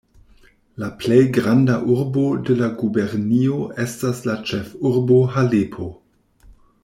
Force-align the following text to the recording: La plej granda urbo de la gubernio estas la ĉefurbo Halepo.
La 0.83 0.87
plej 1.01 1.19
granda 1.35 1.75
urbo 1.95 2.23
de 2.47 2.55
la 2.63 2.69
gubernio 2.79 3.59
estas 3.85 4.23
la 4.29 4.37
ĉefurbo 4.53 5.19
Halepo. 5.37 5.91